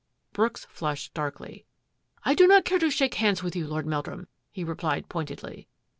Brooks 0.33 0.65
flushed 0.65 1.13
darkly." 1.13 1.67
I 2.25 2.33
do 2.33 2.47
not 2.47 2.65
care 2.65 2.79
to 2.79 2.89
shake 2.89 3.13
hands 3.13 3.43
with 3.43 3.55
you. 3.55 3.67
Lord 3.67 3.85
Meldrum," 3.85 4.27
he 4.51 4.63
replied 4.63 5.09
point 5.09 5.29
edly. 5.29 5.67